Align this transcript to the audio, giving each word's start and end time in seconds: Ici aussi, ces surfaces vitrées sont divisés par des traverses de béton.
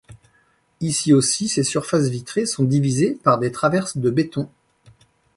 Ici 0.79 1.13
aussi, 1.13 1.47
ces 1.47 1.61
surfaces 1.63 2.07
vitrées 2.09 2.47
sont 2.47 2.63
divisés 2.63 3.19
par 3.23 3.37
des 3.37 3.51
traverses 3.51 3.97
de 3.97 4.09
béton. 4.09 4.49